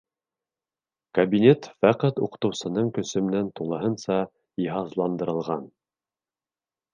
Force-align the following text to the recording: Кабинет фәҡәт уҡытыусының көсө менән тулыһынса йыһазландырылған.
Кабинет 1.17 1.67
фәҡәт 1.85 2.21
уҡытыусының 2.27 2.89
көсө 2.95 3.23
менән 3.27 3.51
тулыһынса 3.61 4.19
йыһазландырылған. 4.65 5.69